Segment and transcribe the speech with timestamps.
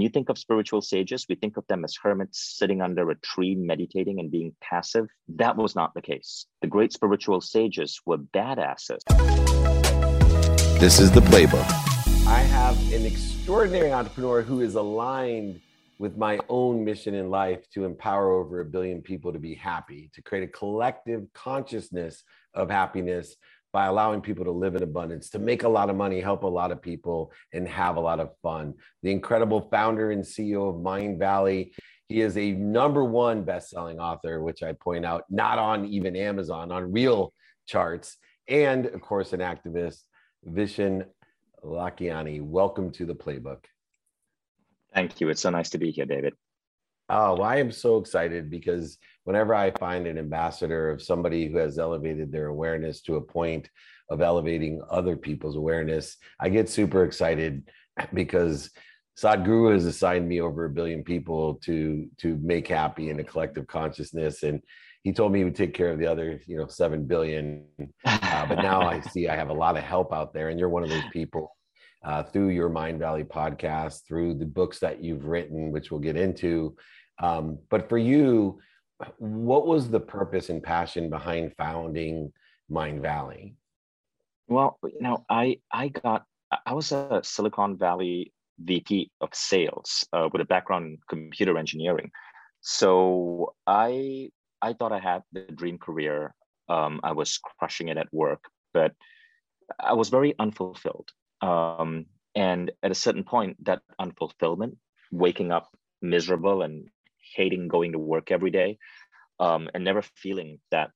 [0.00, 3.14] when you think of spiritual sages, we think of them as hermits sitting under a
[3.16, 5.10] tree, meditating and being passive.
[5.28, 6.46] That was not the case.
[6.62, 9.00] The great spiritual sages were badasses.
[10.80, 11.70] This is the playbook.
[12.26, 15.60] I have an extraordinary entrepreneur who is aligned
[15.98, 20.10] with my own mission in life to empower over a billion people to be happy,
[20.14, 22.24] to create a collective consciousness
[22.54, 23.36] of happiness
[23.72, 26.46] by allowing people to live in abundance, to make a lot of money, help a
[26.46, 28.74] lot of people, and have a lot of fun.
[29.02, 31.72] The incredible founder and CEO of Mindvalley.
[32.08, 36.72] He is a number one best-selling author, which I point out, not on even Amazon,
[36.72, 37.32] on real
[37.66, 38.16] charts,
[38.48, 40.02] and of course, an activist,
[40.48, 41.04] Vishen
[41.64, 42.42] Lakhiani.
[42.42, 43.64] Welcome to the playbook.
[44.92, 45.28] Thank you.
[45.28, 46.34] It's so nice to be here, David.
[47.12, 51.58] Oh, well, I am so excited because whenever I find an ambassador of somebody who
[51.58, 53.68] has elevated their awareness to a point
[54.10, 57.68] of elevating other people's awareness, I get super excited
[58.14, 58.70] because
[59.18, 63.66] Sadhguru has assigned me over a billion people to to make happy in a collective
[63.66, 64.62] consciousness, and
[65.02, 67.64] he told me he would take care of the other, you know, seven billion.
[68.04, 70.68] Uh, but now I see I have a lot of help out there, and you're
[70.68, 71.50] one of those people
[72.04, 76.76] uh, through your Mindvalley podcast, through the books that you've written, which we'll get into.
[77.20, 78.58] Um, but for you,
[79.18, 82.32] what was the purpose and passion behind founding
[82.70, 83.54] Mindvalley?
[84.48, 86.24] Well, you know, I I got
[86.66, 92.10] I was a Silicon Valley VP of sales uh, with a background in computer engineering.
[92.60, 96.34] So I I thought I had the dream career.
[96.68, 98.92] Um, I was crushing it at work, but
[99.78, 101.10] I was very unfulfilled.
[101.40, 104.76] Um, and at a certain point, that unfulfillment,
[105.10, 106.88] waking up miserable and
[107.34, 108.78] hating going to work every day
[109.38, 110.90] um, and never feeling that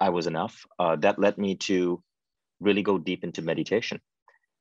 [0.00, 2.02] I was enough, uh, that led me to
[2.60, 4.00] really go deep into meditation.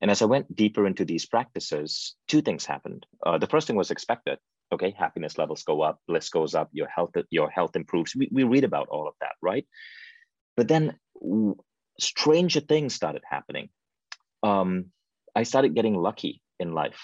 [0.02, 3.06] And as I went deeper into these practices, two things happened.
[3.26, 4.40] Uh, the first thing was expected.
[4.74, 8.16] Okay, happiness levels go up, bliss goes up, your health your health improves.
[8.16, 9.66] We, we read about all of that, right?
[10.56, 10.98] But then
[12.00, 13.70] stranger things started happening.
[14.44, 14.86] Um,
[15.36, 17.02] I started getting lucky in life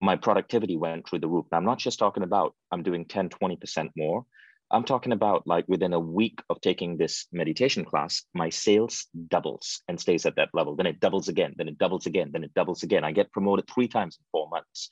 [0.00, 1.46] my productivity went through the roof.
[1.52, 4.24] I'm not just talking about I'm doing 10, 20% more.
[4.72, 9.82] I'm talking about like within a week of taking this meditation class, my sales doubles
[9.88, 10.76] and stays at that level.
[10.76, 13.04] Then it doubles again, then it doubles again, then it doubles again.
[13.04, 14.88] I get promoted three times in four months.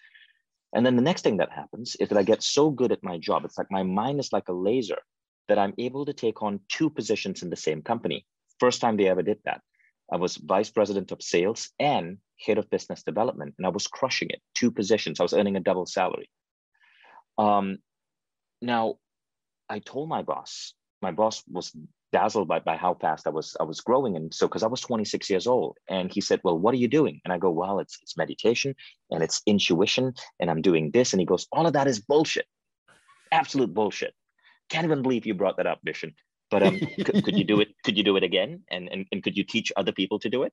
[0.74, 3.18] And then the next thing that happens is that I get so good at my
[3.18, 3.44] job.
[3.44, 4.98] It's like my mind is like a laser
[5.48, 8.26] that I'm able to take on two positions in the same company.
[8.60, 9.62] First time they ever did that.
[10.10, 14.30] I was vice president of sales and head of business development, and I was crushing
[14.30, 14.40] it.
[14.54, 15.20] Two positions.
[15.20, 16.30] I was earning a double salary.
[17.36, 17.78] Um,
[18.62, 18.96] now,
[19.68, 20.74] I told my boss.
[21.02, 21.72] My boss was
[22.10, 24.80] dazzled by, by how fast I was I was growing, and so because I was
[24.80, 27.78] 26 years old, and he said, "Well, what are you doing?" And I go, "Well,
[27.78, 28.74] it's it's meditation
[29.10, 32.46] and it's intuition, and I'm doing this." And he goes, "All of that is bullshit,
[33.30, 34.14] absolute bullshit."
[34.70, 36.14] Can't even believe you brought that up, Vishen.
[36.50, 37.68] But um, could, could you do it?
[37.84, 38.62] Could you do it again?
[38.70, 40.52] And, and and could you teach other people to do it?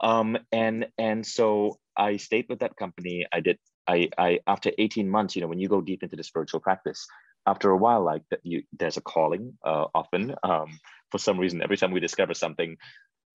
[0.00, 3.26] Um, and and so I stayed with that company.
[3.32, 3.58] I did.
[3.86, 7.06] I I after 18 months, you know, when you go deep into the spiritual practice,
[7.46, 9.56] after a while, like that, you there's a calling.
[9.64, 10.78] Uh, often, um,
[11.10, 12.76] for some reason, every time we discover something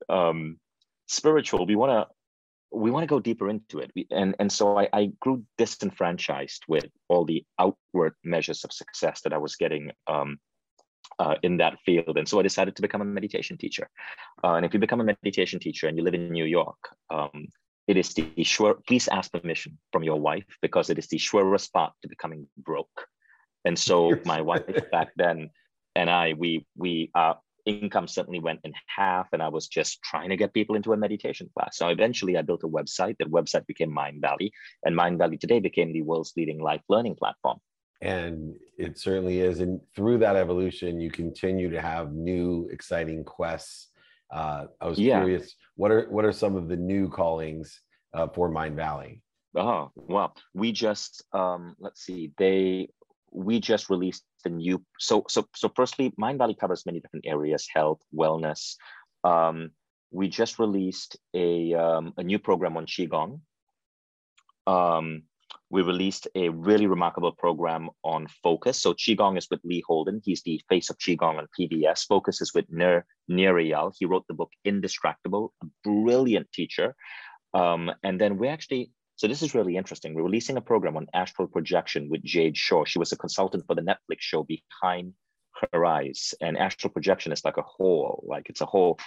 [0.10, 0.60] um,
[1.08, 2.14] spiritual, we want to
[2.72, 3.92] we want to go deeper into it.
[3.96, 9.22] We, and, and so I, I, grew disenfranchised with all the outward measures of success
[9.22, 10.40] that I was getting um,
[11.20, 12.18] uh, in that field.
[12.18, 13.90] And so I decided to become a meditation teacher.
[14.44, 16.78] Uh, and if you become a meditation teacher and you live in New York,
[17.10, 17.48] um,
[17.88, 21.74] it is the sure, please ask permission from your wife because it is the surest
[21.74, 23.08] path to becoming broke.
[23.66, 25.50] And so my wife back then
[25.96, 27.34] and I, we, we, uh,
[27.66, 30.98] income suddenly went in half and I was just trying to get people into a
[30.98, 31.78] meditation class.
[31.78, 33.18] So eventually I built a website.
[33.20, 34.50] That website became Mindvalley
[34.84, 37.60] and Mindvalley today became the world's leading life learning platform
[38.02, 43.90] and it certainly is and through that evolution you continue to have new exciting quests.
[44.32, 45.20] Uh, i was yeah.
[45.20, 47.82] curious what are what are some of the new callings
[48.14, 49.20] uh, for mindvalley
[49.58, 52.88] oh well we just um, let's see they
[53.32, 58.02] we just released the new so so so firstly mindvalley covers many different areas health
[58.14, 58.76] wellness.
[59.24, 59.72] Um,
[60.12, 63.40] we just released a um, a new program on qigong.
[64.68, 65.24] Um,
[65.72, 68.82] we released a really remarkable program on focus.
[68.82, 70.22] So Qigong is with Lee Holden.
[70.24, 72.06] He's the face of Qigong on PBS.
[72.08, 73.94] Focus is with Nir Nirial.
[73.98, 76.94] He wrote the book Indistractable, a brilliant teacher.
[77.54, 80.14] Um, and then we actually, so this is really interesting.
[80.14, 82.84] We're releasing a program on astral projection with Jade Shaw.
[82.84, 85.14] She was a consultant for the Netflix show Behind
[85.72, 86.34] Her Eyes.
[86.42, 89.00] And astral projection is like a whole, like it's a whole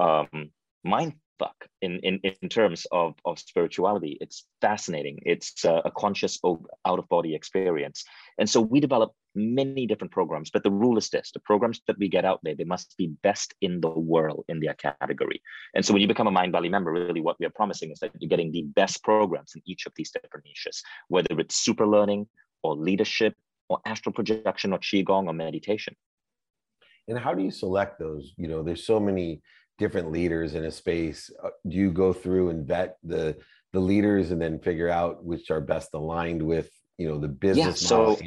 [0.00, 0.50] um,
[0.82, 4.18] mind fuck in, in, in terms of, of spirituality.
[4.20, 5.18] It's fascinating.
[5.24, 8.04] It's a, a conscious out of body experience.
[8.38, 11.98] And so we develop many different programs, but the rule is this the programs that
[11.98, 15.40] we get out there, they must be best in the world in their category.
[15.74, 18.10] And so when you become a Mindvalley member, really what we are promising is that
[18.18, 22.28] you're getting the best programs in each of these different niches, whether it's super learning
[22.62, 23.34] or leadership
[23.68, 25.96] or astral projection or qigong or meditation
[27.10, 29.42] and how do you select those you know there's so many
[29.80, 33.34] different leaders in a space uh, do you go through and vet the
[33.72, 37.80] the leaders and then figure out which are best aligned with you know the business
[37.80, 38.18] yeah, so,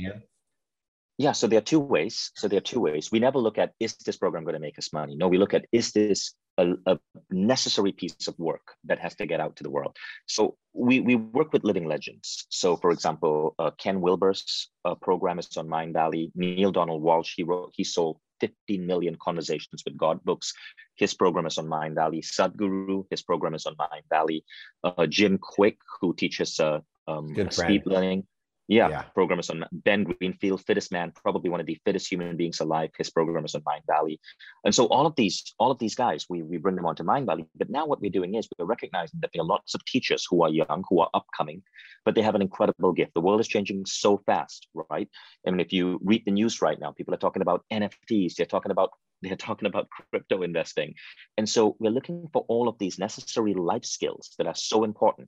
[1.19, 3.71] yeah so there are two ways so there are two ways we never look at
[3.79, 6.73] is this program going to make us money no we look at is this a,
[6.85, 6.99] a,
[7.31, 9.95] necessary piece of work that has to get out to the world.
[10.27, 12.45] So we, we work with living legends.
[12.49, 16.31] So for example, uh, Ken Wilber's uh, program is on Mind Valley.
[16.35, 20.53] Neale Donald Walsch he wrote, he sold 15 million conversations with God books.
[20.95, 22.21] His program is on Mindvalley.
[22.21, 24.43] Sadhguru, his program is on Mindvalley.
[24.83, 28.27] Uh, Jim Kwik, who teaches uh, um, speed learning.
[28.69, 32.37] Yeah, yeah, program is on Ben Greenfield, fittest man, probably one of the fittest human
[32.37, 32.91] beings alive.
[32.97, 34.19] His program is on Mindvalley,
[34.63, 37.45] and so all of these, all of these guys, we we bring them onto Mindvalley.
[37.55, 40.43] But now what we're doing is we're recognizing that there are lots of teachers who
[40.43, 41.61] are young, who are upcoming,
[42.05, 43.13] but they have an incredible gift.
[43.15, 45.09] The world is changing so fast, right?
[45.45, 48.35] I mean, if you read the news right now, people are talking about NFTs.
[48.35, 50.95] They're talking about they're talking about crypto investing,
[51.37, 55.27] and so we're looking for all of these necessary life skills that are so important.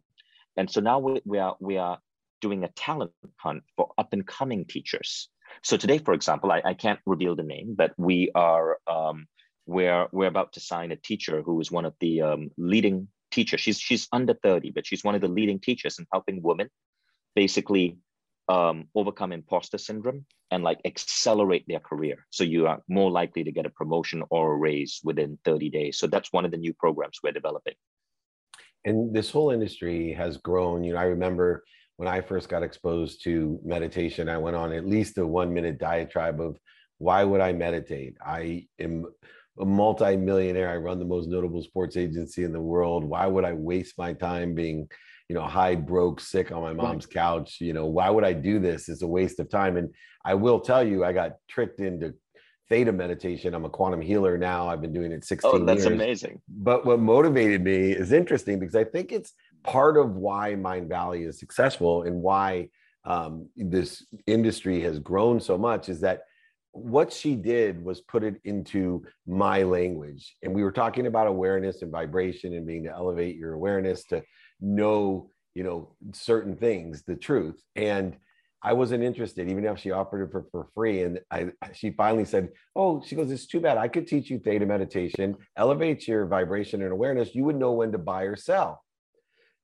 [0.58, 2.00] And so now we, we are we are
[2.42, 5.30] doing a talent hunt for up and coming teachers.
[5.64, 9.28] So today, for example, I, I can't reveal the name, but we are um,
[9.66, 13.62] we're we're about to sign a teacher who is one of the um, leading teachers.
[13.62, 16.70] She's she's under 30, but she's one of the leading teachers in helping women
[17.36, 17.98] basically
[18.48, 22.26] um, overcome imposter syndrome and like accelerate their career.
[22.30, 25.98] So you are more likely to get a promotion or a raise within 30 days.
[25.98, 27.74] So that's one of the new programs we're developing.
[28.86, 30.84] And this whole industry has grown.
[30.84, 31.64] You know, I remember
[31.97, 35.77] when I first got exposed to meditation, I went on at least a one minute
[35.77, 36.57] diatribe of
[36.97, 38.18] why would I meditate?
[38.25, 39.06] I am
[39.59, 40.69] a multi-millionaire.
[40.69, 43.03] I run the most notable sports agency in the world.
[43.03, 44.89] Why would I waste my time being,
[45.30, 47.57] you know, high, broke, sick on my mom's couch?
[47.62, 48.89] You know, why would I do this?
[48.89, 49.77] It's a waste of time.
[49.77, 49.94] And
[50.25, 52.13] I will tell you, I got tricked into
[52.69, 53.53] theta meditation.
[53.53, 54.68] I'm a quantum healer now.
[54.68, 55.62] I've been doing it 16 years.
[55.62, 55.94] oh, that's years.
[55.94, 56.41] amazing.
[56.50, 59.33] But what motivated me is interesting because I think it's
[59.65, 62.69] part of why Mindvalley is successful and why
[63.03, 66.21] um, this industry has grown so much is that
[66.71, 70.35] what she did was put it into my language.
[70.44, 74.23] And we were talking about awareness and vibration and being to elevate your awareness to
[74.59, 77.62] know, you know, certain things, the truth.
[77.75, 78.17] And
[78.62, 81.03] I wasn't interested, even if she offered it for, for free.
[81.03, 83.77] And I, she finally said, Oh, she goes, It's too bad.
[83.77, 87.35] I could teach you theta meditation, elevate your vibration and awareness.
[87.35, 88.81] You would know when to buy or sell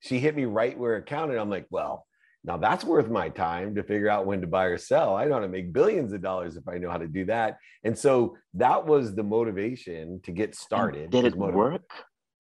[0.02, 1.38] she hit me right where it counted.
[1.38, 2.06] I'm like, well,
[2.44, 5.16] now that's worth my time to figure out when to buy or sell.
[5.16, 7.58] I know how to make billions of dollars if I know how to do that.
[7.84, 11.04] And so that was the motivation to get started.
[11.04, 11.90] And did it work?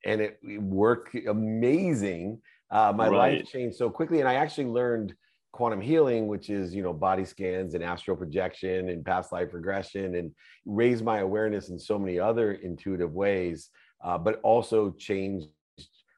[0.03, 2.41] And it, it worked amazing.
[2.71, 3.37] Uh, my right.
[3.37, 5.13] life changed so quickly, and I actually learned
[5.51, 10.15] quantum healing, which is you know body scans and astral projection and past life regression,
[10.15, 10.31] and
[10.65, 13.69] raised my awareness in so many other intuitive ways.
[14.03, 15.47] Uh, but also changed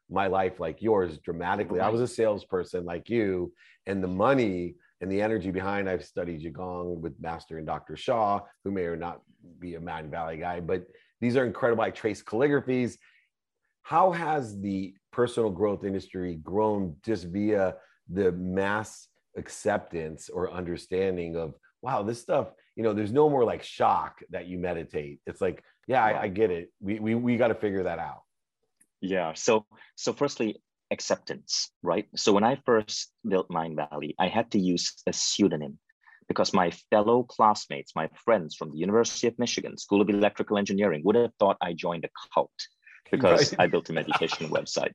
[0.09, 1.79] my life like yours dramatically.
[1.79, 3.53] I was a salesperson like you,
[3.85, 5.89] and the money and the energy behind.
[5.89, 7.97] I've studied Qigong with Master and Dr.
[7.97, 9.21] Sha, who may or not
[9.59, 10.85] be a Mindvalley guy, but
[11.19, 11.83] these are incredible.
[11.83, 12.97] I trace calligraphies.
[13.81, 17.75] How has the personal growth industry grown just via
[18.09, 19.07] the mass
[19.37, 24.47] acceptance or understanding of, wow, this stuff, you know, there's no more like shock that
[24.47, 25.19] you meditate.
[25.25, 26.71] It's like, yeah, I, I get it.
[26.79, 28.21] We, we, we got to figure that out.
[29.03, 29.33] Yeah.
[29.35, 32.07] So so firstly, acceptance, right?
[32.15, 35.77] So when I first built Mindvalley, I had to use a pseudonym
[36.29, 41.01] because my fellow classmates, my friends from the University of Michigan, School of Electrical Engineering,
[41.03, 42.51] would have thought I joined a cult
[43.11, 43.63] because right.
[43.63, 44.93] I built a meditation website.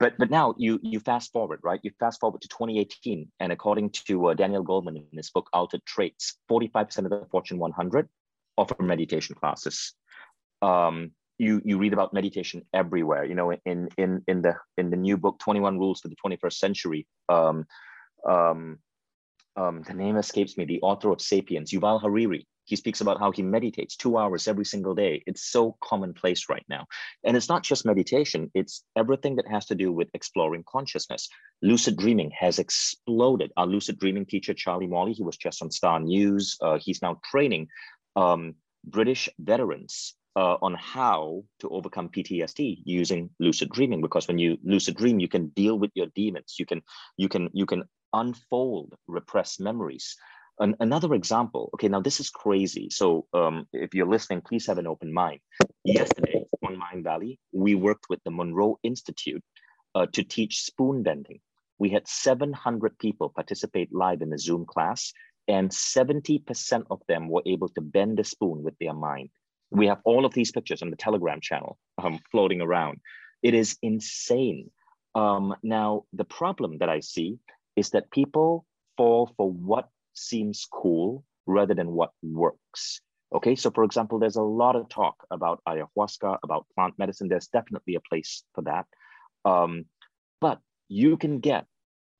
[0.00, 1.80] But but now you you fast forward, right?
[1.84, 5.84] You fast forward to 2018, and according to uh, Daniel Goleman in his book Altered
[5.86, 8.08] Traits, 45% of the Fortune 100
[8.58, 9.94] offer meditation classes.
[10.62, 14.96] Um, you you read about meditation everywhere you know in in in the in the
[14.96, 17.06] new book 21 rules for the 21st century.
[17.28, 17.66] Um,
[18.28, 18.78] um,
[19.56, 22.46] um, the name escapes me the author of sapiens Yuval Harari.
[22.64, 25.22] He speaks about how he meditates two hours every single day.
[25.24, 26.86] It's so commonplace right now.
[27.22, 31.28] And it's not just meditation it's everything that has to do with exploring consciousness.
[31.62, 33.52] Lucid dreaming has exploded.
[33.56, 36.56] Our lucid dreaming teacher charlie morley he was just on star news.
[36.60, 37.68] Uh, he's now training
[38.16, 44.02] um, british veterans uh, on how to overcome PTSD using lucid dreaming.
[44.02, 46.56] Because when you lucid dream, you can deal with your demons.
[46.58, 46.82] You can
[47.16, 50.16] you can you can unfold repressed memories.
[50.58, 51.70] An, another example.
[51.74, 52.88] Okay, now this is crazy.
[52.90, 55.40] So um, if you're listening, please have an open mind.
[55.84, 59.42] Yesterday on Mindvalley, we worked with the Monroe Institute
[59.94, 61.40] uh, to teach spoon bending.
[61.78, 65.12] We had 700 people participate live in the Zoom class,
[65.46, 69.28] and 70% of them were able to bend a spoon with their mind.
[69.70, 73.00] We have all of these pictures on the Telegram channel um, floating around.
[73.42, 74.70] It is insane.
[75.14, 77.38] Um, now, the problem that I see
[77.74, 83.00] is that people fall for what seems cool rather than what works.
[83.34, 87.28] Okay, so for example, there's a lot of talk about ayahuasca, about plant medicine.
[87.28, 88.86] There's definitely a place for that.
[89.44, 89.86] Um,
[90.40, 91.66] but you can get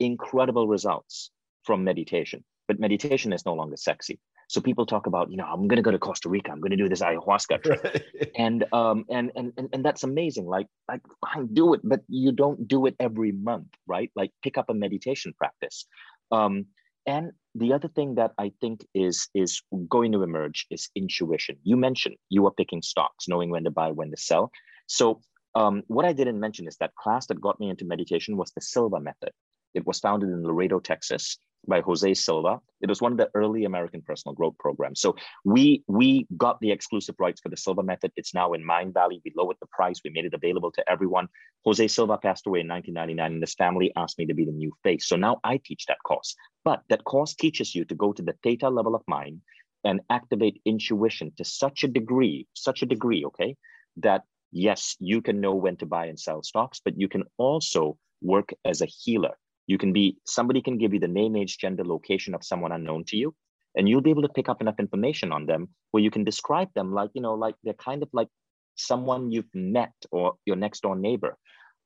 [0.00, 1.30] incredible results
[1.64, 4.18] from meditation, but meditation is no longer sexy.
[4.48, 6.52] So people talk about, you know, I'm going to go to Costa Rica.
[6.52, 8.04] I'm going to do this ayahuasca trip,
[8.36, 10.46] and um, and and and and that's amazing.
[10.46, 14.10] Like, like fine, do it, but you don't do it every month, right?
[14.14, 15.86] Like, pick up a meditation practice.
[16.30, 16.66] Um,
[17.06, 21.56] and the other thing that I think is is going to emerge is intuition.
[21.62, 24.50] You mentioned you are picking stocks, knowing when to buy, when to sell.
[24.86, 25.20] So
[25.56, 28.60] um, what I didn't mention is that class that got me into meditation was the
[28.60, 29.30] Silva method.
[29.74, 32.60] It was founded in Laredo, Texas by Jose Silva.
[32.80, 35.00] It was one of the early American personal growth programs.
[35.00, 38.12] So we we got the exclusive rights for the Silva method.
[38.16, 39.20] It's now in Mindvalley.
[39.24, 40.00] We lowered the price.
[40.04, 41.28] We made it available to everyone.
[41.64, 44.72] Jose Silva passed away in 1999 and his family asked me to be the new
[44.82, 45.06] face.
[45.06, 46.34] So now I teach that course.
[46.64, 49.40] But that course teaches you to go to the theta level of mind
[49.84, 53.56] and activate intuition to such a degree, such a degree, okay,
[53.98, 57.96] that yes, you can know when to buy and sell stocks, but you can also
[58.22, 59.36] work as a healer.
[59.66, 63.04] You can be, somebody can give you the name, age, gender, location of someone unknown
[63.08, 63.34] to you,
[63.74, 66.68] and you'll be able to pick up enough information on them where you can describe
[66.74, 68.28] them like, you know, like they're kind of like
[68.76, 71.36] someone you've met or your next door neighbor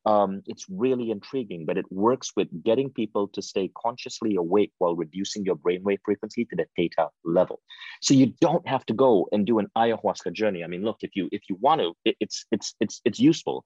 [0.07, 4.97] um, it's really intriguing, but it works with getting people to stay consciously awake while
[4.97, 7.61] reducing your brainwave frequency to the theta level.
[8.01, 10.65] So you don't have to go and do an ayahuasca journey.
[10.65, 13.65] I mean, look, if you if you want to, it, it's it's it's it's useful,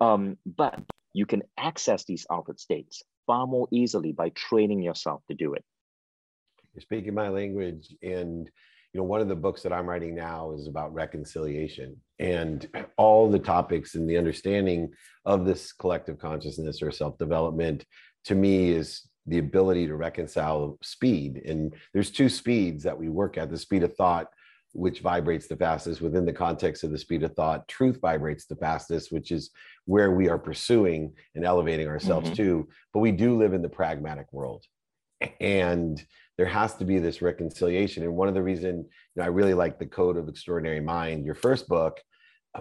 [0.00, 0.80] um, but
[1.12, 5.62] you can access these altered states far more easily by training yourself to do it.
[6.74, 8.50] You're speaking my language, and
[8.92, 13.30] you know one of the books that i'm writing now is about reconciliation and all
[13.30, 14.90] the topics and the understanding
[15.24, 17.84] of this collective consciousness or self-development
[18.24, 23.38] to me is the ability to reconcile speed and there's two speeds that we work
[23.38, 24.26] at the speed of thought
[24.72, 28.56] which vibrates the fastest within the context of the speed of thought truth vibrates the
[28.56, 29.50] fastest which is
[29.86, 32.36] where we are pursuing and elevating ourselves mm-hmm.
[32.36, 34.64] to but we do live in the pragmatic world
[35.40, 36.04] and
[36.40, 38.02] there has to be this reconciliation.
[38.02, 38.86] And one of the reason you
[39.16, 42.00] know, I really like the Code of Extraordinary Mind, your first book,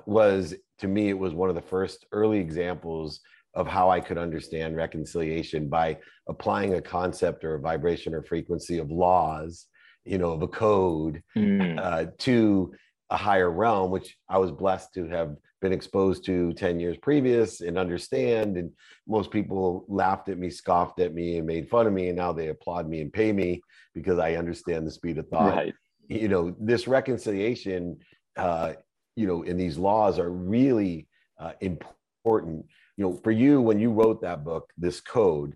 [0.06, 3.22] was to me it was one of the first early examples
[3.56, 5.98] of how I could understand reconciliation by
[6.28, 9.66] applying a concept or a vibration or frequency of laws,
[10.06, 11.80] you know, of a code mm.
[11.80, 12.74] uh, to
[13.10, 17.62] a higher realm, which I was blessed to have been exposed to 10 years previous
[17.62, 18.58] and understand.
[18.58, 18.72] And
[19.08, 22.08] most people laughed at me, scoffed at me, and made fun of me.
[22.08, 23.62] And now they applaud me and pay me
[23.94, 25.56] because I understand the speed of thought.
[25.56, 25.74] Right.
[26.08, 27.98] You know, this reconciliation,
[28.38, 28.74] uh,
[29.16, 31.08] you know, in these laws are really
[31.40, 32.66] uh, important.
[32.98, 35.56] You know, for you, when you wrote that book, this code,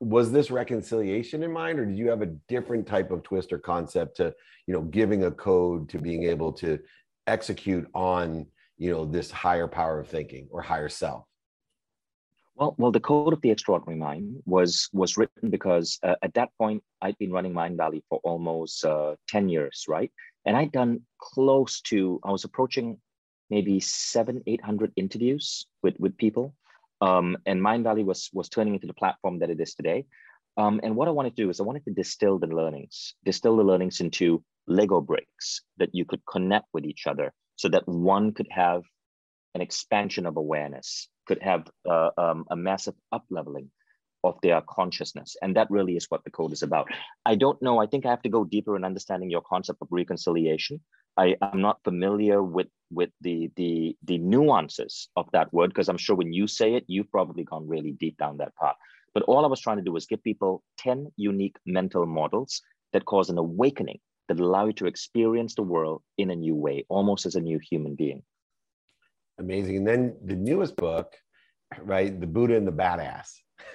[0.00, 3.58] was this reconciliation in mind or did you have a different type of twist or
[3.58, 4.34] concept to
[4.66, 6.78] you know giving a code to being able to
[7.26, 8.46] execute on
[8.76, 11.24] you know this higher power of thinking or higher self?
[12.56, 16.50] Well well the code of the extraordinary mind was was written because uh, at that
[16.58, 20.12] point i'd been running Mindvalley for almost uh, 10 years right?
[20.44, 22.98] And i'd done close to i was approaching
[23.50, 26.54] maybe seven eight hundred interviews with with people
[27.00, 30.06] um, and Mindvalley was was turning into the platform that it is today.
[30.56, 33.56] Um, and what I wanted to do is I wanted to distill the learnings, distill
[33.56, 38.32] the learnings into Lego bricks that you could connect with each other, so that one
[38.32, 38.82] could have
[39.54, 43.70] an expansion of awareness, could have uh, um, a massive up leveling
[44.22, 45.36] of their consciousness.
[45.40, 46.88] And that really is what the code is about.
[47.24, 47.78] I don't know.
[47.78, 50.80] I think I have to go deeper in understanding your concept of reconciliation.
[51.20, 55.98] I, am not familiar with with the the the nuances of that word because I'm
[55.98, 58.76] sure when you say it, you've probably gone really deep down that path.
[59.12, 62.62] But all I was trying to do was give people 10 unique mental models
[62.92, 63.98] that cause an awakening
[64.28, 67.58] that allow you to experience the world in a new way, almost as a new
[67.58, 68.22] human being.
[69.38, 69.78] Amazing.
[69.78, 71.16] And then the newest book,
[71.82, 72.18] right?
[72.20, 73.30] The Buddha and the Badass.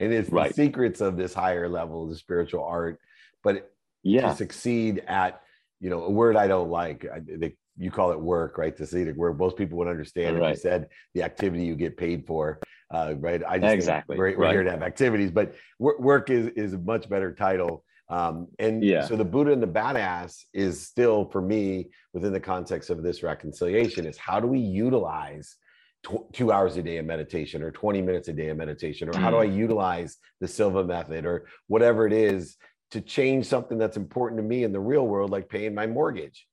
[0.00, 0.48] and it's right.
[0.48, 2.98] the secrets of this higher level, the spiritual art.
[3.44, 3.70] But
[4.02, 4.30] yeah.
[4.30, 5.42] to succeed at
[5.80, 7.06] you know, a word I don't like.
[7.12, 8.76] I, they you call it work, right?
[8.76, 10.50] To see where most people would understand right.
[10.50, 13.42] if you said the activity you get paid for, uh, right?
[13.46, 14.52] I just exactly we're, we're right.
[14.52, 17.84] here to have activities, but work is is a much better title.
[18.08, 19.04] Um, and yeah.
[19.04, 23.24] so the Buddha and the badass is still for me within the context of this
[23.24, 25.56] reconciliation is how do we utilize
[26.04, 29.18] tw- two hours a day of meditation or 20 minutes a day of meditation or
[29.18, 29.56] how do I mm.
[29.56, 32.56] utilize the Silva method or whatever it is
[32.90, 36.46] to change something that's important to me in the real world, like paying my mortgage.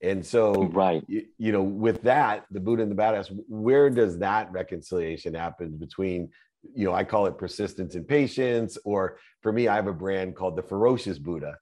[0.00, 4.18] And so, right, you, you, know, with that, the Buddha and the badass, where does
[4.18, 6.30] that reconciliation happen between,
[6.74, 10.36] you know, I call it persistence and patience, or for me, I have a brand
[10.36, 11.56] called the Ferocious Buddha,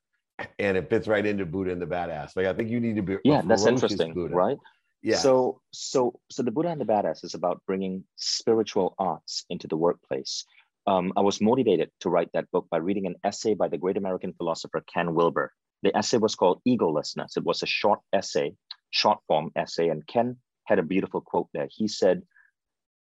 [0.59, 2.37] and it fits right into Buddha and the badass.
[2.37, 4.35] Like I think you need to be, yeah, that's interesting, Buddha.
[4.35, 4.59] right?
[5.03, 5.17] Yeah.
[5.17, 9.77] So, so, so the Buddha and the badass is about bringing spiritual arts into the
[9.77, 10.45] workplace
[10.87, 13.97] um, I was motivated to write that book by reading an essay by the great
[13.97, 15.53] American philosopher Ken Wilber.
[15.83, 17.37] The essay was called Egolessness.
[17.37, 18.55] It was a short essay,
[18.91, 21.69] short form essay, and Ken had a beautiful quote there.
[21.71, 22.23] He said,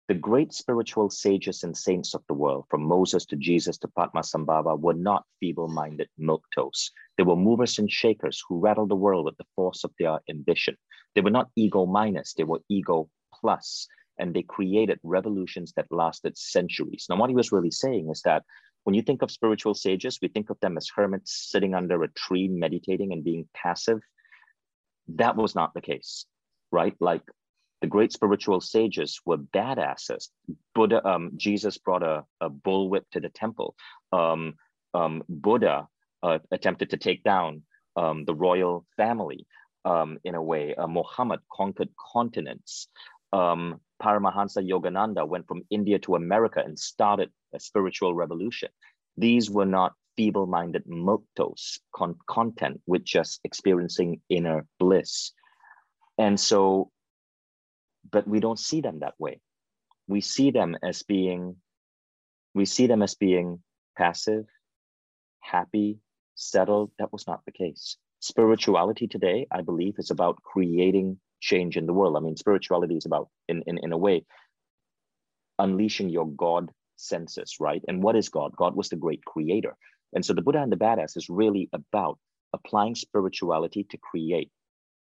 [0.09, 4.81] The great spiritual sages and saints of the world, from Moses to Jesus to Padmasambhava,
[4.81, 6.91] were not feeble minded milquetoast.
[7.17, 10.77] They were movers and shakers who rattled the world with the force of their ambition.
[11.15, 16.37] They were not ego minus, they were ego plus and they created revolutions that lasted
[16.37, 17.07] centuries.
[17.09, 18.45] Now, what he was really saying is that
[18.85, 22.09] when you think of spiritual sages, we think of them as hermits sitting under a
[22.09, 24.01] tree, meditating and being passive.
[25.09, 26.27] That was not the case,
[26.71, 26.95] right?
[27.01, 27.23] Like
[27.81, 30.29] the great spiritual sages were badasses.
[30.75, 33.75] Buddha, um, Jesus brought a, a bullwhip to the temple.
[34.13, 34.55] Um,
[34.93, 35.89] um, Buddha
[36.23, 37.63] uh, attempted to take down
[37.97, 39.47] um, the royal family
[39.85, 40.75] um, in a way.
[40.75, 42.89] Uh, Muhammad conquered continents.
[43.35, 48.69] Um, Paramahansa Yogananda went from India to America and started a spiritual revolution.
[49.17, 55.33] These were not feeble minded milquetoast con- content with just experiencing inner bliss.
[56.17, 56.93] And so,
[58.09, 59.41] but we don't see them that way.
[60.07, 61.57] We see them as being,
[62.55, 63.63] we see them as being
[63.99, 64.45] passive,
[65.41, 65.99] happy,
[66.37, 66.93] settled.
[67.01, 67.97] That was not the case.
[68.21, 72.17] Spirituality today, I believe, is about creating change in the world.
[72.17, 74.25] I mean, spirituality is about, in, in, in a way,
[75.59, 77.83] unleashing your God senses, right?
[77.87, 78.57] And what is God?
[78.57, 79.77] God was the great creator.
[80.15, 82.19] And so the Buddha and the Badass is really about
[82.53, 84.51] applying spirituality to create,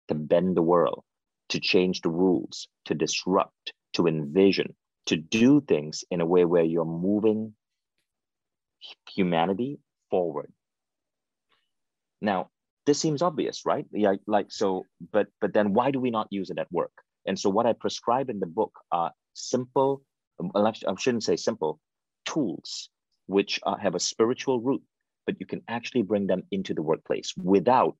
[0.08, 1.04] to bend the world,
[1.50, 4.76] to change the rules, to disrupt, to envision,
[5.06, 7.54] to do things in a way where you're moving
[9.14, 10.52] humanity forward.
[12.22, 12.50] Now,
[12.86, 13.86] this seems obvious, right?
[13.92, 16.92] Yeah, like so, but but then why do we not use it at work?
[17.26, 20.02] And so what I prescribe in the book are simple,
[20.56, 21.80] I shouldn't say simple,
[22.26, 22.90] tools
[23.28, 24.82] which uh, have a spiritual root,
[25.26, 27.96] but you can actually bring them into the workplace without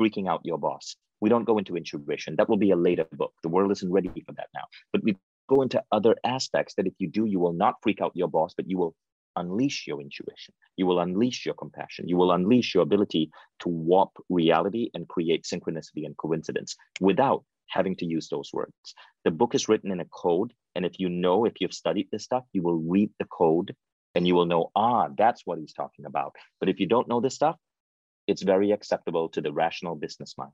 [0.00, 0.96] freaking out your boss.
[1.20, 2.36] We don't go into intuition.
[2.36, 3.32] That will be a later book.
[3.42, 4.64] The world isn't ready for that now.
[4.92, 5.16] But we
[5.48, 8.54] go into other aspects that if you do, you will not freak out your boss,
[8.56, 8.94] but you will
[9.36, 10.54] unleash your intuition.
[10.76, 12.08] You will unleash your compassion.
[12.08, 17.96] You will unleash your ability to warp reality and create synchronicity and coincidence without having
[17.96, 18.72] to use those words.
[19.24, 20.52] The book is written in a code.
[20.74, 23.74] And if you know, if you've studied this stuff, you will read the code
[24.14, 26.34] and you will know, ah, that's what he's talking about.
[26.58, 27.56] But if you don't know this stuff,
[28.26, 30.50] it's very acceptable to the rational business mind.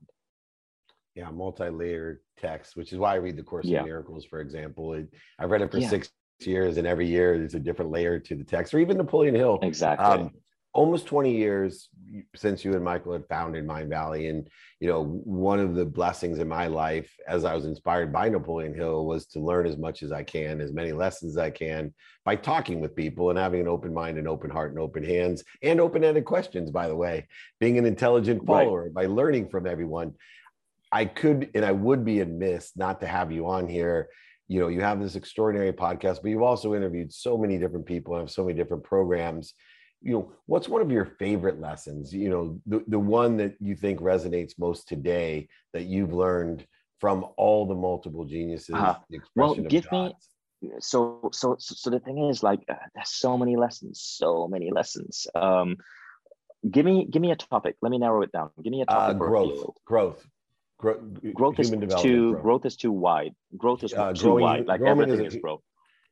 [1.15, 3.79] Yeah, multi-layered text, which is why I read the Course yeah.
[3.79, 5.03] in Miracles, for example.
[5.39, 5.89] I've read it for yeah.
[5.89, 6.11] six
[6.45, 9.59] years, and every year there's a different layer to the text, or even Napoleon Hill.
[9.61, 10.05] Exactly.
[10.05, 10.31] Um,
[10.77, 11.89] almost 20 years
[12.35, 14.29] since you and Michael had founded Mindvalley.
[14.29, 14.47] And,
[14.79, 18.75] you know, one of the blessings in my life as I was inspired by Napoleon
[18.75, 21.93] Hill was to learn as much as I can, as many lessons as I can
[22.23, 25.43] by talking with people and having an open mind and open heart and open hands
[25.63, 27.27] and open ended questions, by the way,
[27.59, 28.93] being an intelligent follower right.
[28.93, 30.13] by learning from everyone.
[30.91, 34.09] I could and I would be amiss not to have you on here
[34.47, 38.13] you know you have this extraordinary podcast but you've also interviewed so many different people
[38.13, 39.53] and have so many different programs.
[40.01, 43.75] You know what's one of your favorite lessons you know the, the one that you
[43.75, 46.65] think resonates most today that you've learned
[46.99, 48.95] from all the multiple geniuses uh,
[49.35, 50.13] well give me
[50.79, 55.27] so so so the thing is like uh, there's so many lessons so many lessons.
[55.33, 55.77] Um
[56.69, 57.75] give me give me a topic.
[57.81, 58.49] Let me narrow it down.
[58.63, 60.25] Give me a topic uh, growth growth
[60.77, 60.99] Gro-
[61.33, 62.41] growth is too growth.
[62.43, 62.65] growth.
[62.65, 63.33] is too wide.
[63.57, 64.65] Growth is uh, too growing, wide.
[64.67, 65.61] Like everything is, a, is, growth.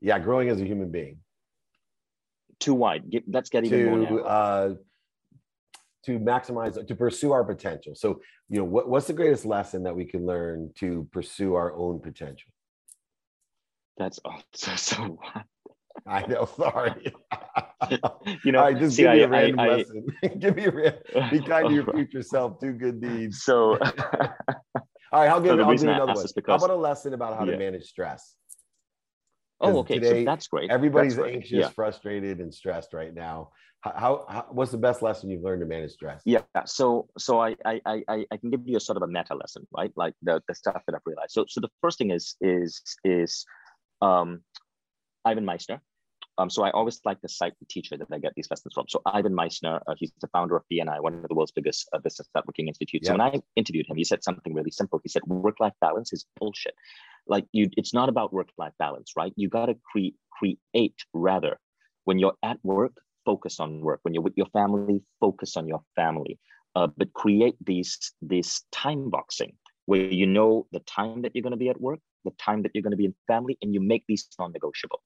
[0.01, 1.19] Yeah, growing as a human being.
[2.59, 3.09] Too wide.
[3.09, 4.73] Get, let's get even to, more uh,
[6.05, 7.93] to maximize to pursue our potential.
[7.95, 11.75] So, you know, what, what's the greatest lesson that we can learn to pursue our
[11.75, 12.51] own potential?
[13.97, 15.19] That's oh, so so.
[16.07, 16.45] I know.
[16.45, 17.13] Sorry.
[18.43, 20.05] you know, right, just see, give me a random I, lesson.
[20.39, 20.71] give me a
[21.31, 22.59] be kind to your future self.
[22.59, 23.41] Do good deeds.
[23.43, 23.79] So, all
[25.11, 26.25] All right, I'll give, So I'll give you another one.
[26.35, 28.35] because- How about a lesson about how to manage stress?
[29.61, 29.95] Oh, okay.
[29.99, 30.69] today, so that's great.
[30.69, 31.69] Everybody's That's anxious, Yeah.
[31.69, 33.51] frustrated, and stressed right now.
[33.81, 36.21] How, how, what's the best lesson you've learned to manage stress?
[36.25, 36.41] Yeah.
[36.65, 39.33] So so I I I I- I can give you a sort of a meta
[39.35, 39.93] lesson, right?
[39.95, 41.31] Like the the stuff that I've realized.
[41.31, 43.45] So so the first thing is is is
[44.01, 44.41] um
[45.25, 45.79] Ivan Misner.
[46.37, 48.85] Um, so I always like to cite the teacher that I get these lessons from.
[48.89, 51.99] So Ivan Misner, uh, he's the founder of BNI, one of the world's biggest uh,
[51.99, 53.07] business networking institutes.
[53.07, 54.99] So when I interviewed him, he said something really simple.
[55.01, 56.75] He said, "Work-life balance is bullshit.
[57.25, 59.33] Like you, it's not about work-life balance, right?
[59.37, 61.57] You got to create create rather.
[62.03, 64.01] When you're at work, focus on work.
[64.03, 66.37] When you're with your family, focus on your family.
[66.75, 69.53] Uh, but create these this time boxing
[69.85, 72.71] where you know the time that you're going to be at work, the time that
[72.73, 75.01] you're going to be in family, and you make these non-negotiable.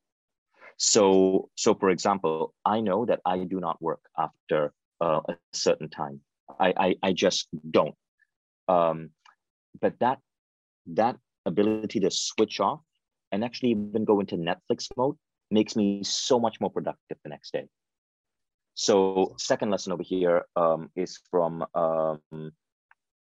[0.80, 5.90] So, so for example, I know that I do not work after uh, a certain
[5.90, 6.22] time.
[6.58, 7.96] I, I, I just don't.
[8.70, 9.10] Um,
[9.82, 10.20] but that
[10.88, 12.80] that ability to switch off
[13.32, 15.18] and actually even go into Netflix mode
[15.52, 17.68] makes me so much more productive the next day.
[18.76, 22.52] So, second lesson over here um, is from um,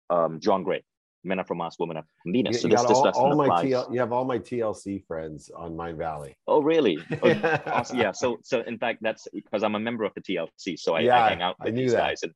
[0.08, 0.82] um, John Gray.
[1.24, 2.56] Men are from Mars, women are from Venus.
[2.56, 3.64] You, so you this, this all, all my.
[3.64, 6.34] TL, you have all my TLC friends on Mindvalley.
[6.46, 6.98] Oh, really?
[7.22, 7.98] Oh, awesome.
[7.98, 8.12] Yeah.
[8.12, 11.22] So, so in fact, that's because I'm a member of the TLC, so I, Yeah,
[11.22, 11.98] I hang out with these that.
[11.98, 12.32] guys and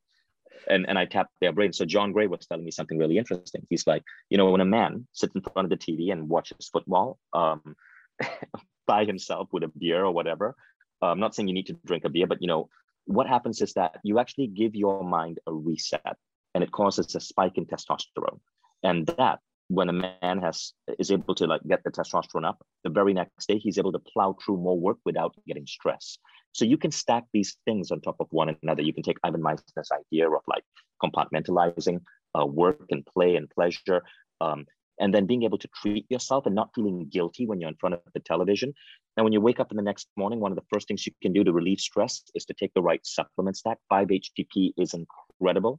[0.68, 1.72] and and I tap their brain.
[1.72, 3.66] So John Gray was telling me something really interesting.
[3.70, 6.68] He's like, you know, when a man sits in front of the TV and watches
[6.72, 7.76] football um,
[8.86, 10.54] by himself with a beer or whatever,
[11.02, 12.68] uh, I'm not saying you need to drink a beer, but you know,
[13.06, 16.16] what happens is that you actually give your mind a reset,
[16.54, 18.40] and it causes a spike in testosterone,
[18.82, 22.90] and that when a man has is able to like get the testosterone up the
[22.90, 26.20] very next day he's able to plow through more work without getting stressed
[26.56, 28.80] so you can stack these things on top of one another.
[28.80, 30.64] You can take Ivan Misner's idea of like
[31.04, 32.00] compartmentalizing
[32.34, 34.02] uh, work and play and pleasure
[34.40, 34.64] um,
[34.98, 37.94] and then being able to treat yourself and not feeling guilty when you're in front
[37.94, 38.72] of the television.
[39.18, 41.12] And when you wake up in the next morning one of the first things you
[41.20, 43.76] can do to relieve stress is to take the right supplement stack.
[43.92, 45.78] 5-htp is incredible.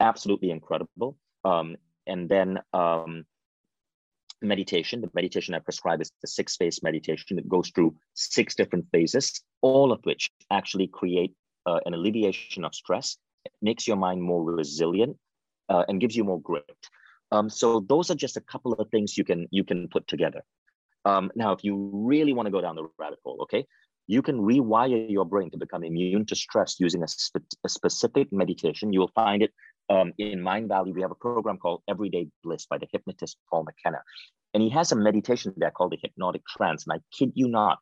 [0.00, 1.16] Absolutely incredible.
[1.44, 3.24] Um, and then um,
[4.42, 5.00] meditation.
[5.00, 9.42] The meditation I prescribe is the six phase meditation that goes through six different phases,
[9.60, 11.34] all of which actually create
[11.66, 13.16] uh, an alleviation of stress,
[13.60, 15.16] makes your mind more resilient,
[15.68, 16.64] uh, and gives you more grit.
[17.30, 20.42] Um, so those are just a couple of things you can you can put together.
[21.04, 23.64] Um, now, if you really want to go down the rabbit hole, okay,
[24.06, 28.32] you can rewire your brain to become immune to stress using a, spe- a specific
[28.32, 28.92] meditation.
[28.92, 29.52] You will find it
[29.92, 30.94] um, in Mindvalley.
[30.94, 34.02] We have a program called Everyday Bliss by the hypnotist Paul McKenna.
[34.54, 36.84] And he has a meditation there called the hypnotic trance.
[36.84, 37.78] And I kid you not,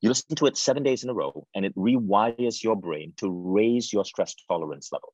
[0.00, 3.30] you listen to it seven days in a row and it rewires your brain to
[3.30, 5.12] raise your stress tolerance level.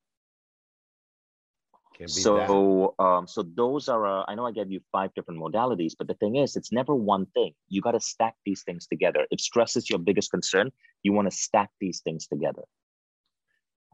[1.96, 2.46] Can't beat that.
[2.46, 4.06] So, um, so those are.
[4.06, 6.94] Uh, I know I gave you five different modalities, but the thing is, it's never
[6.94, 7.54] one thing.
[7.68, 9.26] You got to stack these things together.
[9.30, 10.70] If stress is your biggest concern,
[11.02, 12.62] you want to stack these things together.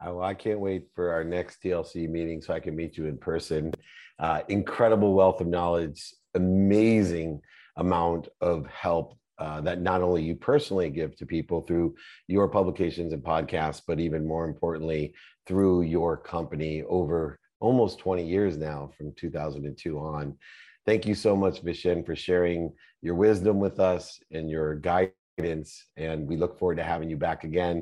[0.04, 3.16] Oh, I can't wait for our next TLC meeting so I can meet you in
[3.16, 3.72] person.
[4.18, 7.40] Uh, incredible wealth of knowledge, amazing
[7.76, 11.94] amount of help uh, that not only you personally give to people through
[12.26, 15.14] your publications and podcasts, but even more importantly,
[15.46, 20.36] through your company over almost 20 years now from 2002 on.
[20.84, 25.86] Thank you so much, Vishen, for sharing your wisdom with us and your guidance.
[25.96, 27.80] And we look forward to having you back again